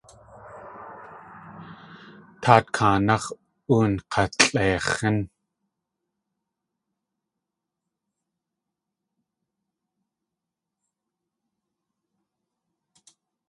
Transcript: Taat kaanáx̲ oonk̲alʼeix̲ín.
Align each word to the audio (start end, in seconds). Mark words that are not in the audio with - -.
Taat 2.41 2.65
kaanáx̲ 2.75 3.35
oonk̲alʼeix̲ín. 3.73 5.17